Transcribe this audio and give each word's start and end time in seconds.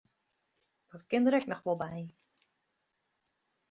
Dat 0.93 1.01
kin 1.09 1.25
der 1.25 1.37
ek 1.39 1.47
noch 1.51 1.63
wol 1.65 1.79
by. 1.81 2.01